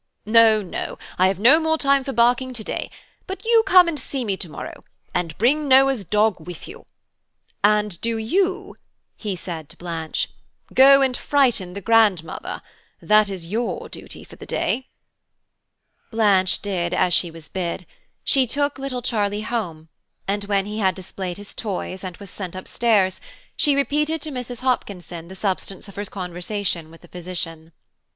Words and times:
"No, 0.25 0.63
no, 0.63 0.97
I 1.19 1.27
have 1.27 1.37
no 1.37 1.57
time 1.77 2.03
for 2.03 2.09
more 2.11 2.15
barking 2.15 2.53
to 2.53 2.63
day; 2.63 2.89
but 3.27 3.45
you 3.45 3.61
come 3.67 3.87
and 3.87 3.99
see 3.99 4.25
me 4.25 4.35
to 4.35 4.49
morrow 4.49 4.83
and 5.13 5.37
bring 5.37 5.67
Noah's 5.67 6.03
dog 6.03 6.39
with 6.39 6.67
you; 6.67 6.87
and 7.63 8.01
do 8.01 8.17
you," 8.17 8.77
he 9.15 9.35
said 9.35 9.69
to 9.69 9.77
Blanche, 9.77 10.29
"go 10.73 11.03
and 11.03 11.15
frighten 11.15 11.73
the 11.73 11.81
grandmother. 11.81 12.63
That 12.99 13.29
is 13.29 13.45
your 13.45 13.89
duty 13.89 14.23
for 14.23 14.37
the 14.37 14.47
day." 14.47 14.87
Blanche 16.09 16.63
did 16.63 16.95
as 16.95 17.13
she 17.13 17.29
was 17.29 17.47
bid. 17.47 17.85
She 18.23 18.47
took 18.47 18.79
little 18.79 19.03
Charlie 19.03 19.41
home, 19.41 19.87
and 20.27 20.45
when 20.45 20.65
he 20.65 20.79
had 20.79 20.95
displayed 20.95 21.37
his 21.37 21.53
toys 21.53 22.03
and 22.03 22.17
was 22.17 22.31
sent 22.31 22.55
up 22.55 22.67
stairs, 22.67 23.21
she 23.55 23.75
repeated 23.75 24.19
to 24.23 24.31
Mrs. 24.31 24.61
Hopkinson 24.61 25.27
the 25.27 25.35
substance 25.35 25.87
of 25.87 25.93
her 25.95 26.05
conversation 26.05 26.89
with 26.89 27.01
the 27.01 27.07
physician. 27.07 27.71